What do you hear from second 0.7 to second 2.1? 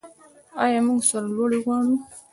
موږ سرلوړي غواړو؟